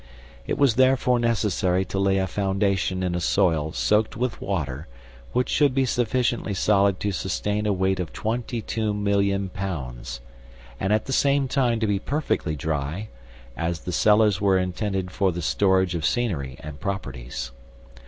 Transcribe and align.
It 0.47 0.57
was 0.57 0.77
therefore 0.77 1.19
necessary 1.19 1.85
to 1.85 1.99
lay 1.99 2.17
a 2.17 2.25
foundation 2.25 3.03
in 3.03 3.13
a 3.13 3.19
soil 3.19 3.71
soaked 3.71 4.17
with 4.17 4.41
water 4.41 4.87
which 5.31 5.47
should 5.47 5.75
be 5.75 5.85
sufficiently 5.85 6.55
solid 6.55 6.99
to 7.01 7.11
sustain 7.11 7.67
a 7.67 7.71
weight 7.71 7.99
of 7.99 8.11
22,000,000 8.11 9.53
pounds, 9.53 10.19
and 10.79 10.91
at 10.91 11.05
the 11.05 11.13
same 11.13 11.47
time 11.47 11.79
to 11.81 11.85
be 11.85 11.99
perfectly 11.99 12.55
dry, 12.55 13.09
as 13.55 13.81
the 13.81 13.91
cellars 13.91 14.41
were 14.41 14.57
intended 14.57 15.11
for 15.11 15.31
the 15.31 15.43
storage 15.43 15.93
of 15.93 16.03
scenery 16.03 16.57
and 16.61 16.79
properties. 16.79 17.51